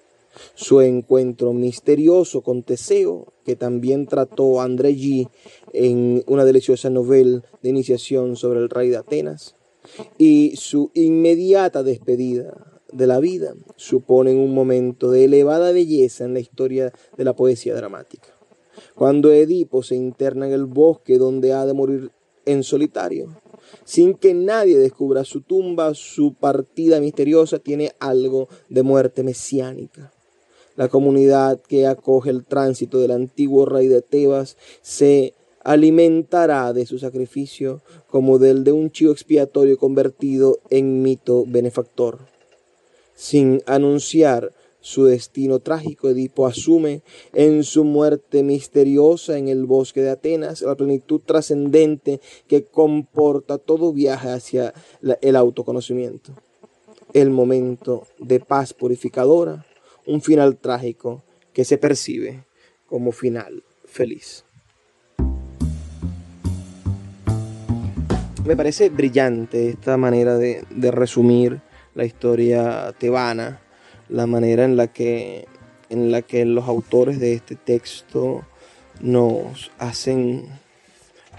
[0.55, 5.29] Su encuentro misterioso con Teseo, que también trató André G
[5.73, 9.55] en una deliciosa novela de iniciación sobre el rey de Atenas,
[10.17, 16.39] y su inmediata despedida de la vida suponen un momento de elevada belleza en la
[16.39, 18.27] historia de la poesía dramática.
[18.95, 22.11] Cuando Edipo se interna en el bosque donde ha de morir
[22.45, 23.36] en solitario,
[23.86, 30.11] sin que nadie descubra su tumba, su partida misteriosa tiene algo de muerte mesiánica.
[30.76, 36.97] La comunidad que acoge el tránsito del antiguo rey de Tebas se alimentará de su
[36.97, 42.19] sacrificio como del de un chivo expiatorio convertido en mito benefactor.
[43.15, 44.51] Sin anunciar
[44.82, 47.03] su destino trágico, Edipo asume
[47.34, 53.93] en su muerte misteriosa en el bosque de Atenas la plenitud trascendente que comporta todo
[53.93, 54.74] viaje hacia
[55.22, 56.34] el autoconocimiento.
[57.13, 59.65] El momento de paz purificadora,
[60.06, 61.24] un final trágico
[61.54, 62.45] que se percibe
[62.86, 64.45] como final feliz.
[68.45, 71.62] Me parece brillante esta manera de, de resumir
[71.93, 73.62] la historia tebana,
[74.10, 75.47] la manera en la que
[75.89, 78.45] en la que los autores de este texto
[79.02, 80.47] nos hacen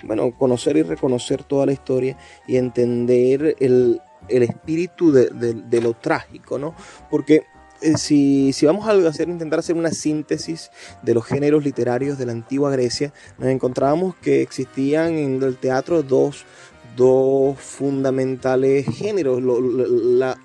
[0.03, 6.75] bueno, conocer y reconocer toda la historia y entender el, espíritu de, lo trágico, ¿no?
[7.11, 7.45] Porque
[7.97, 10.71] si, si, vamos a hacer, intentar hacer una síntesis
[11.03, 16.03] de los géneros literarios de la antigua Grecia, nos encontramos que existían en el teatro
[16.03, 16.45] dos
[17.59, 20.37] fundamentales géneros, la,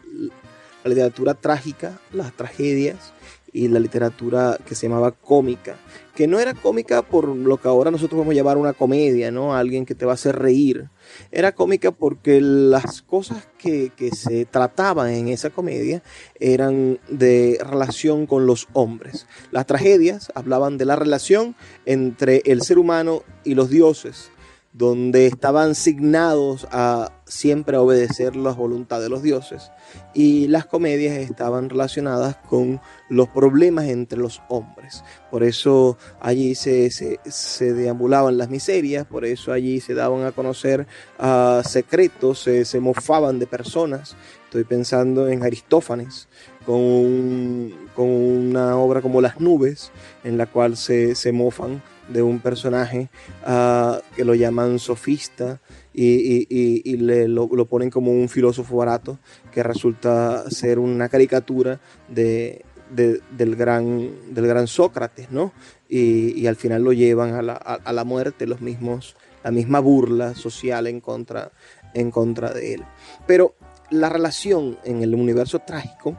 [0.86, 3.14] literatura trágica, las tragedias,
[3.58, 5.78] y la literatura que se llamaba cómica,
[6.16, 9.56] que no era cómica por lo que ahora nosotros a llamar una comedia, ¿no?
[9.56, 10.90] Alguien que te va a hacer reír.
[11.32, 16.04] Era cómica porque las cosas que, que se trataban en esa comedia
[16.40, 19.26] eran de relación con los hombres.
[19.52, 21.56] Las tragedias hablaban de la relación
[21.86, 24.30] entre el ser humano y los dioses
[24.78, 29.72] donde estaban signados a siempre obedecer las voluntades de los dioses.
[30.14, 35.04] Y las comedias estaban relacionadas con los problemas entre los hombres.
[35.32, 40.86] Por eso allí se, se, deambulaban las miserias, por eso allí se daban a conocer
[41.20, 44.16] uh, secretos, se, se, mofaban de personas.
[44.46, 46.30] Estoy pensando en Aristófanes,
[46.68, 49.92] con, con una obra como Las nubes,
[50.24, 53.10] en la cual se, se mofan de un personaje
[53.46, 55.60] ah, que lo llaman sofista
[55.94, 59.20] y, le, lo, ponen como un filósofo barato
[59.52, 65.54] que resulta ser una caricatura de, del, gran, del gran Sócrates, ¿no?
[65.90, 70.36] Y, al final lo llevan a la, a la, muerte, los mismos, la misma burla
[70.36, 71.52] social en contra,
[71.94, 72.84] en contra de él.
[73.26, 73.56] Pero
[73.90, 76.18] la relación en el universo trágico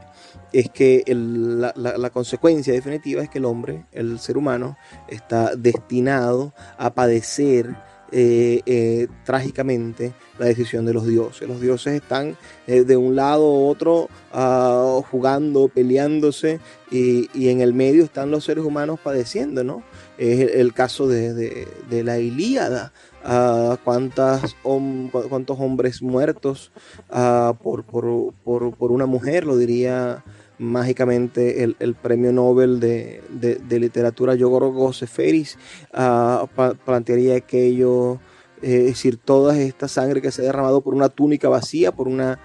[0.52, 4.76] es que la, consecuencia definitiva es que el hombre, el ser humano,
[5.08, 7.76] está destinado a padecer
[8.10, 11.46] eh, eh, trágicamente la decisión de los dioses.
[11.46, 16.58] Los dioses están eh, de un lado u otro ah, jugando, peleándose
[16.90, 19.82] y, en el medio están los seres humanos padeciendo, ¿no?
[20.16, 22.92] Es el, caso de, la Ilíada.
[23.30, 24.56] Uh, cuántas
[25.28, 26.72] cuántos hombres muertos
[27.10, 30.24] ah, por, por, por, por, una mujer, lo diría
[30.58, 33.22] mágicamente el, premio Nobel de,
[33.70, 35.56] literatura Yogoro Seferis
[35.94, 36.46] uh,
[36.84, 38.14] plantearía aquello,
[38.62, 42.08] eh, es decir, toda esta sangre que se ha derramado por una túnica vacía, por
[42.08, 42.38] una,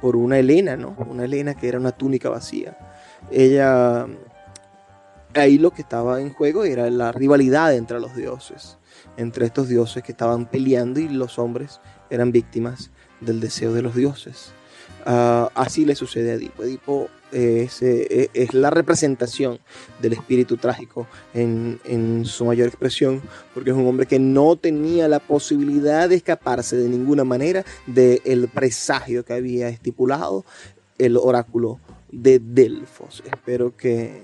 [0.00, 0.96] por una Helena, ¿no?
[1.08, 2.76] Una Helena que era una túnica vacía.
[3.30, 4.06] Ella,
[5.34, 8.78] ahí lo que estaba en juego era la rivalidad entre los dioses,
[9.20, 12.90] entre estos dioses que estaban peleando y los hombres eran víctimas
[13.20, 14.52] del deseo de los dioses.
[15.04, 16.62] Ah, así le sucede a Edipo.
[16.62, 19.60] Edipo es, eh, es, la representación
[20.00, 23.22] del espíritu trágico en, su mayor expresión,
[23.54, 28.48] porque es un hombre que no tenía la posibilidad de escaparse de ninguna manera del
[28.48, 30.44] presagio que había estipulado
[30.98, 31.78] el oráculo
[32.10, 33.22] de Delfos.
[33.30, 34.22] Espero que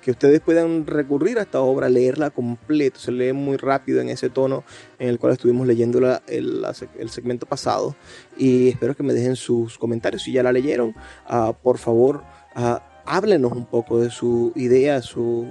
[0.00, 4.30] que ustedes puedan recurrir a esta obra, leerla completa, se lee muy rápido en ese
[4.30, 4.64] tono
[4.98, 6.66] en el cual estuvimos leyendo el,
[7.08, 7.94] segmento pasado.
[8.36, 10.22] Y espero que me dejen sus comentarios.
[10.22, 10.94] Si ya la leyeron,
[11.30, 12.22] uh, por favor
[12.56, 15.46] uh, háblenos un poco de su idea, sus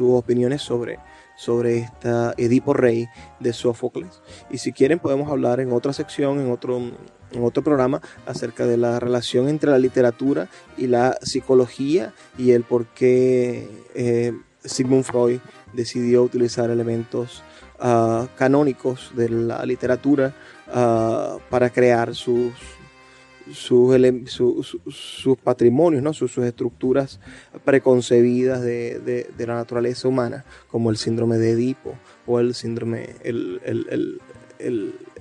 [0.00, 0.98] opiniones sobre,
[1.38, 3.08] sobre esta Edipo Rey
[3.40, 4.20] de Sófocles.
[4.50, 6.82] Y si quieren podemos hablar en otra sección, en otro
[7.32, 12.64] en otro programa acerca de la relación entre la literatura y la psicología y el
[12.64, 14.32] por qué eh,
[14.64, 15.40] Sigmund Freud
[15.72, 17.42] decidió utilizar elementos
[17.78, 20.34] ah, canónicos de la literatura
[20.72, 22.52] ah, para crear sus,
[23.52, 26.12] sus, patrimonios, ¿no?
[26.12, 27.20] sus, estructuras
[27.64, 31.94] preconcebidas de, la naturaleza humana, como el síndrome de Edipo
[32.26, 34.20] o el síndrome, el,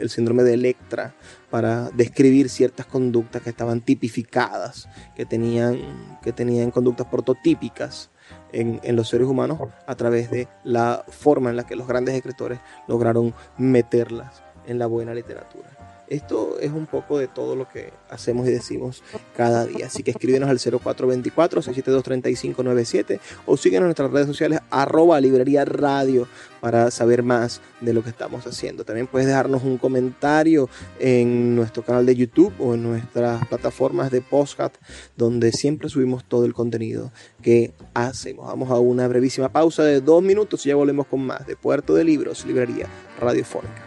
[0.08, 1.16] síndrome de Electra,
[1.50, 5.80] para describir ciertas conductas que estaban tipificadas, que tenían,
[6.22, 8.10] que tenían conductas prototípicas.
[8.52, 12.60] En, los seres humanos a través de la forma en la que los grandes escritores
[12.88, 15.77] lograron meterlas en la buena literatura.
[16.10, 19.02] Esto es un poco de todo lo que hacemos y decimos
[19.36, 19.88] cada día.
[19.88, 26.28] Así que escríbenos al 0424-672-3597 o síguenos en nuestras redes sociales arroba librería radio
[26.62, 28.86] para saber más de lo que estamos haciendo.
[28.86, 34.22] También puedes dejarnos un comentario en nuestro canal de YouTube o en nuestras plataformas de
[34.22, 34.76] podcast
[35.16, 38.48] donde siempre subimos todo el contenido que hacemos.
[38.48, 41.96] Vamos a una brevísima pausa de dos minutos y ya volvemos con más de Puerto
[41.96, 42.88] de Libros, Librería
[43.20, 43.87] Radiofónica.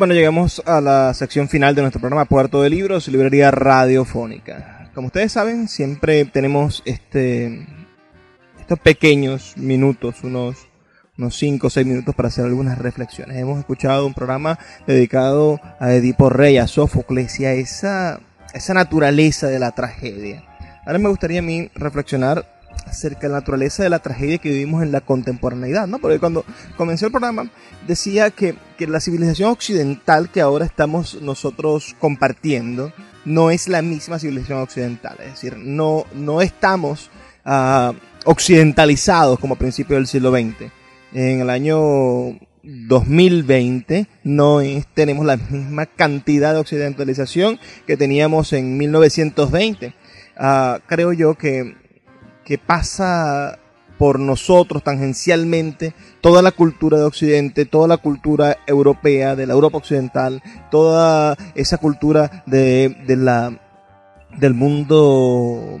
[0.00, 4.90] Bueno, llegamos a la sección final de nuestro programa Puerto de Libros, librería radiofónica.
[4.94, 7.66] Como ustedes saben, siempre tenemos este
[8.58, 10.56] estos pequeños minutos, unos
[11.18, 13.36] unos 5 o 6 minutos para hacer algunas reflexiones.
[13.36, 18.20] Hemos escuchado un programa dedicado a Edipo Rey, a Sófocles y a esa,
[18.54, 20.42] esa naturaleza de la tragedia.
[20.86, 22.59] Ahora me gustaría a mí reflexionar
[22.90, 25.98] acerca de la naturaleza de la tragedia que vivimos en la contemporaneidad, ¿no?
[25.98, 26.44] Porque cuando
[26.76, 27.50] comenzó el programa
[27.86, 32.92] decía que, la civilización occidental que ahora estamos nosotros compartiendo
[33.26, 37.10] no es la misma civilización occidental, es decir, no, no estamos
[37.44, 37.92] uh,
[38.24, 40.72] occidentalizados como a principios del siglo XX.
[41.12, 44.60] En el año 2020 no
[44.94, 49.94] tenemos la misma cantidad de occidentalización que teníamos en 1920.
[50.36, 51.74] Ah, creo yo que
[52.50, 53.60] que pasa
[53.96, 59.78] por nosotros tangencialmente toda la cultura de Occidente, toda la cultura europea, de la Europa
[59.78, 63.56] occidental, toda esa cultura de, la,
[64.36, 65.78] del mundo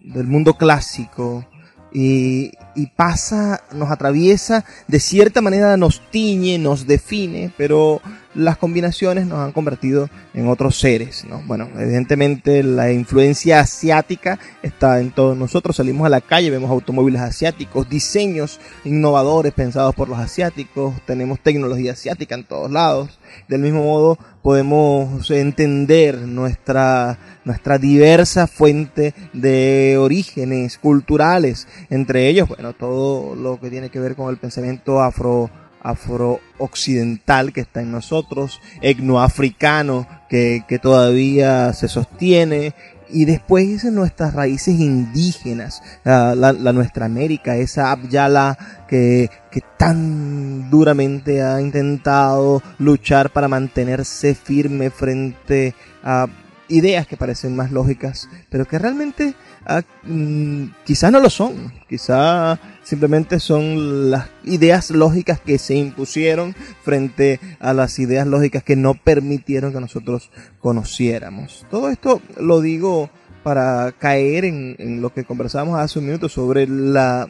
[0.00, 1.44] del mundo clásico.
[1.92, 8.00] Y, y, pasa, nos atraviesa, de cierta manera nos tiñe, nos define, pero
[8.34, 11.24] las combinaciones nos han convertido en otros seres.
[11.24, 11.42] ¿no?
[11.46, 15.76] Bueno, evidentemente la influencia asiática está en todos nosotros.
[15.76, 21.92] Salimos a la calle, vemos automóviles asiáticos, diseños innovadores pensados por los asiáticos, tenemos tecnología
[21.92, 23.18] asiática en todos lados.
[23.48, 32.72] Del mismo modo, podemos entender nuestra, nuestra diversa fuente de orígenes culturales, entre ellos, bueno,
[32.72, 35.50] todo lo que tiene que ver con el pensamiento afro
[35.82, 42.74] afro-occidental que está en nosotros, etnoafricano que, que todavía se sostiene,
[43.12, 48.56] y después nuestras raíces indígenas, la, la, nuestra América, esa Abyala
[48.88, 56.26] que, que tan duramente ha intentado luchar para mantenerse firme frente a
[56.68, 59.34] ideas que parecen más lógicas, pero que realmente
[59.66, 66.54] ah, mm, quizás no lo son, quizá simplemente son las ideas lógicas que se impusieron
[66.82, 71.66] frente a las ideas lógicas que no permitieron que nosotros conociéramos.
[71.70, 73.10] Todo esto lo digo
[73.42, 77.28] para caer en, lo que conversábamos hace un minuto sobre la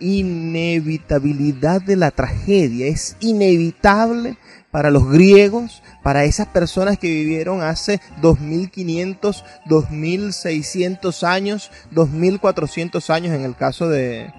[0.00, 2.86] inevitabilidad de la tragedia.
[2.86, 4.36] Es inevitable
[4.70, 13.42] para los griegos, para esas personas que vivieron hace 2500, 2600 años, 2400 años en
[13.42, 14.32] el caso de,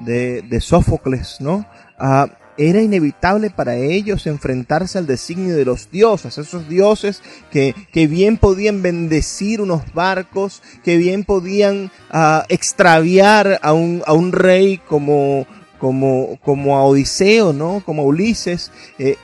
[0.00, 1.66] de, Sófocles, ¿no?
[1.98, 7.20] Ah, era inevitable para ellos enfrentarse al designio de los dioses, esos dioses
[7.50, 14.12] que, que bien podían bendecir unos barcos, que bien podían ah, extraviar a un, a
[14.12, 15.46] un rey como,
[15.84, 17.82] como, como a Odiseo, ¿no?
[17.84, 19.18] Como a Ulises, eh,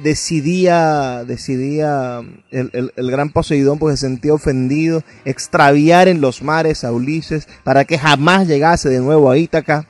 [0.00, 2.20] decidía, decidía
[2.52, 7.84] el, el, gran Poseidón, porque se sentía ofendido, extraviar en los mares a Ulises para
[7.84, 9.88] que jamás llegase de nuevo a Ítaca.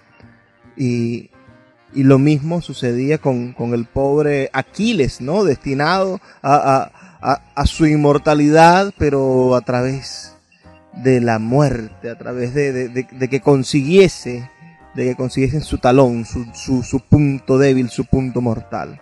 [0.79, 1.29] Y,
[1.93, 5.45] y lo mismo sucedía con, con, el pobre Aquiles, ¿no?
[5.45, 10.33] Destinado a, a, a, su inmortalidad, pero a través
[10.95, 14.49] de la muerte, a través de, de que consiguiese
[14.95, 19.01] de que consiguiesen su talón, su, su, punto débil, su punto mortal.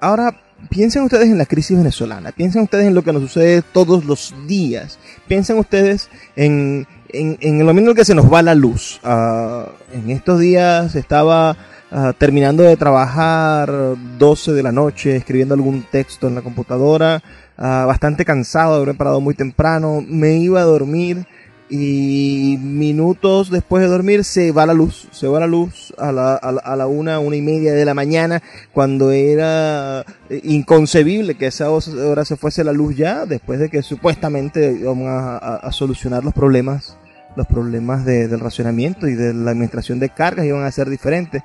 [0.00, 0.34] Ahora,
[0.68, 4.34] piensen ustedes en la crisis venezolana, piensen ustedes en lo que nos sucede todos los
[4.46, 9.00] días, piensen ustedes en, en, en momento en que se nos va la luz.
[9.02, 11.56] Uh, en estos días estaba
[11.90, 13.72] uh, terminando de trabajar
[14.18, 17.22] 12 de la noche, escribiendo algún texto en la computadora,
[17.58, 21.26] uh, bastante cansado haber parado muy temprano, me iba a dormir
[21.70, 26.34] y minutos después de dormir se va la luz, se va la luz a la,
[26.34, 28.42] a la, a la una, una y media de la mañana,
[28.72, 30.04] cuando era
[30.42, 35.70] inconcebible que esa hora se fuese la luz ya, después de que supuestamente íbamos a
[35.72, 36.98] solucionar los problemas,
[37.36, 41.42] los problemas de, del racionamiento y de la administración de cargas iban a ser diferentes.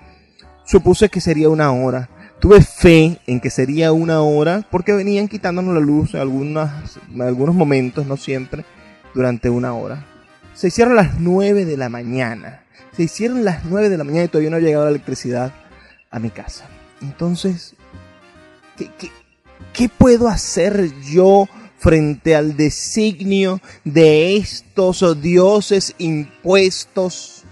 [0.66, 2.10] Supuse que sería una hora.
[2.40, 7.22] Tuve fe en que sería una hora porque venían quitándonos la luz en algunas, en
[7.22, 8.66] algunos momentos, no siempre,
[9.14, 10.06] durante una hora.
[10.56, 12.64] Se hicieron las 9 de la mañana.
[12.95, 15.53] Se hicieron las 9 de la mañana y todavía no ha llegado la electricidad
[16.10, 16.66] a mi casa.
[17.01, 17.76] Entonces,
[19.74, 27.43] ¿qué, puedo hacer yo frente al designio de estos dioses impuestos?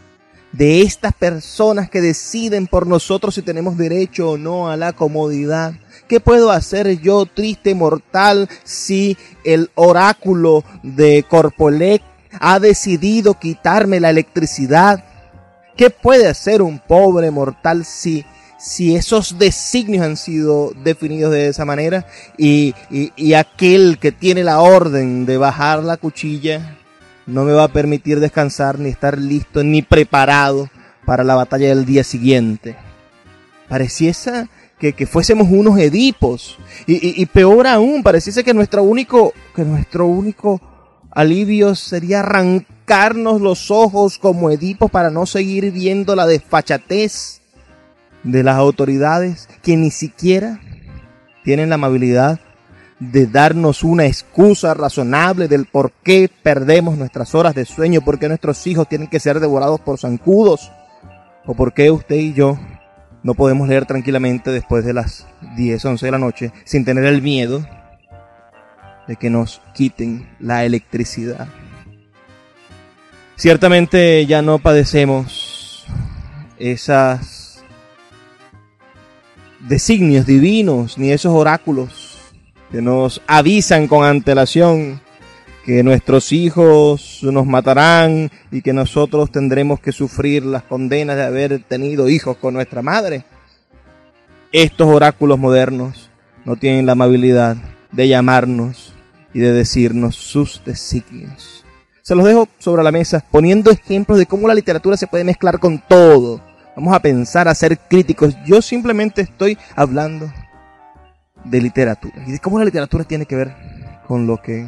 [0.54, 5.74] De estas personas que deciden por nosotros si tenemos derecho o no a la comodidad.
[6.08, 12.04] ¿Qué puedo hacer yo, triste mortal, si el oráculo de Corpolec
[12.40, 15.04] ha decidido quitarme la electricidad.
[15.76, 18.26] ¿Qué puede hacer un pobre mortal si,
[18.60, 22.06] si esos designios han sido definidos de esa manera
[22.38, 26.78] y, y, y, aquel que tiene la orden de bajar la cuchilla
[27.26, 30.70] no me va a permitir descansar ni estar listo ni preparado
[31.06, 32.76] para la batalla del día siguiente?
[33.68, 39.64] Pareciese que, que fuésemos unos edipos y, y, peor aún, pareciese que nuestro único, que
[39.64, 40.62] nuestro único
[41.14, 47.42] alivio sería arrancarnos los ojos como Edipo para no seguir viendo la desfachatez
[48.24, 50.60] de las autoridades que ni siquiera
[51.44, 52.40] tienen la amabilidad
[53.00, 58.28] de darnos una excusa razonable del por qué perdemos nuestras horas de sueño, por qué
[58.30, 60.72] nuestros hijos tienen que ser devorados por zancudos,
[61.46, 62.58] o por qué usted y yo
[63.24, 67.22] no podemos leer tranquilamente después de las 10, 11 de la noche sin tener el
[67.22, 67.66] miedo
[69.08, 71.48] de que nos quiten la electricidad.
[73.36, 75.86] Ciertamente ya no padecemos
[76.60, 77.64] esas
[79.60, 82.18] designios divinos ni esos oráculos
[82.72, 85.02] que nos avisan con antelación
[85.66, 91.64] que nuestros hijos nos matarán y que nosotros tendremos que sufrir las condenas de haber
[91.64, 93.24] tenido hijos con nuestra madre.
[94.52, 96.10] Estos oráculos modernos
[96.46, 97.58] no tienen la amabilidad
[97.92, 98.93] de llamarnos
[99.34, 101.66] y de decirnos sus designios.
[102.02, 105.60] Se los dejo sobre la mesa poniendo ejemplos de cómo la literatura se puede mezclar
[105.60, 106.42] con todo.
[106.76, 108.36] Vamos a pensar, a ser críticos.
[108.46, 110.32] Yo simplemente estoy hablando
[111.46, 113.56] de literatura y de cómo la literatura tiene que ver
[114.08, 114.68] con lo que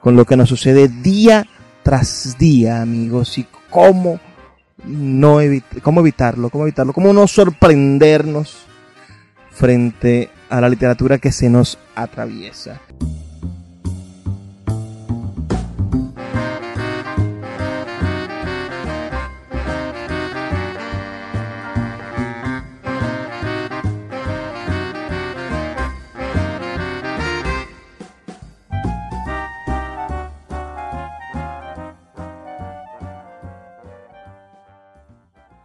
[0.00, 1.46] con lo que nos sucede día
[1.84, 4.18] tras día, amigos, y cómo
[4.84, 8.66] no evit cómo evitarlo, cómo evitarlo, cómo no sorprendernos
[9.50, 12.80] frente a la literatura que se nos atraviesa.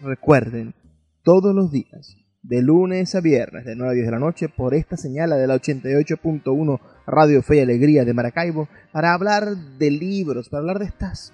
[0.01, 0.75] recuerden,
[1.23, 4.73] todos los días de lunes a viernes de 9 a 10 de la noche por
[4.73, 10.49] esta señal de la 88.1 Radio Fe y Alegría de Maracaibo para hablar de libros,
[10.49, 11.33] para hablar de estas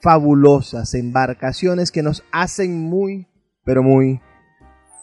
[0.00, 3.28] fabulosas embarcaciones que nos hacen muy,
[3.64, 4.20] pero muy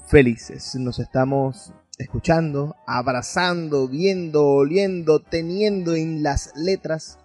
[0.08, 0.76] felices.
[0.76, 7.18] Nos estamos escuchando, abrazando, viendo, oliendo, teniendo en las letras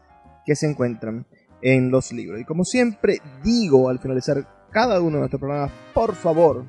[0.47, 1.27] que se encuentran
[1.61, 2.41] en los libros.
[2.41, 6.65] Y como siempre digo al finalizar cada uno de nuestros programas, por favor,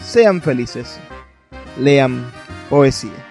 [0.00, 0.98] sean felices,
[1.78, 2.26] lean
[2.70, 3.25] poesía.